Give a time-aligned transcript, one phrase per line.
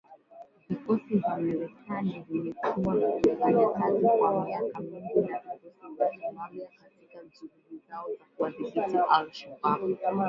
[0.69, 7.81] Vikosi vya Marekani vimekuwa vikifanya kazi kwa miaka mingi na vikosi vya Somalia katika juhudi
[7.89, 8.79] zao za kuwadhibiti
[9.09, 9.81] al-Shabaab.